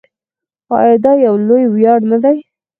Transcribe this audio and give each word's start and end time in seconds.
آیا 0.77 0.95
دا 1.03 1.11
یو 1.25 1.35
لوی 1.47 1.63
ویاړ 1.73 1.99
نه 2.11 2.17
دی؟ 2.23 2.37